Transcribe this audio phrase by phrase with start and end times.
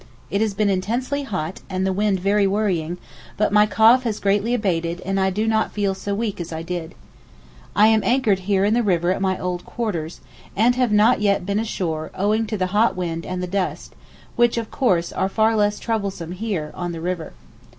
[0.31, 2.97] It has been intensely hot, and the wind very worrying,
[3.37, 6.63] but my cough has greatly abated and I do not feel so weak as I
[6.63, 6.95] did.
[7.75, 10.19] I am anchored here in the river at my old quarters,
[10.55, 13.93] and have not yet been ashore owing to the hot wind and the dust,
[14.35, 17.33] which of course are far less troublesome here on the river.